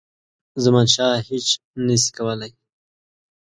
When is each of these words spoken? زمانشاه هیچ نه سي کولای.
زمانشاه 0.63 1.13
هیچ 1.29 1.47
نه 1.85 1.95
سي 2.01 2.09
کولای. 2.17 2.51